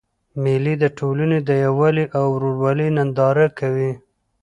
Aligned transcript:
مېلې 0.41 0.73
د 0.83 0.85
ټولني 0.97 1.39
د 1.49 1.51
یووالي 1.65 2.05
او 2.17 2.25
ورورولۍ 2.35 2.89
ننداره 2.97 3.47
کوي. 3.59 3.91